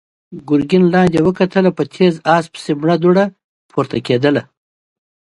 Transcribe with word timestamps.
ګرګين 0.49 0.83
لاندې 0.93 1.19
وکتل، 1.25 1.65
په 1.77 1.83
تېز 1.93 2.13
آس 2.35 2.45
پسې 2.53 2.71
مړه 2.81 2.95
دوړه 3.03 3.25
پورته 3.71 3.97
کېدله. 4.07 4.41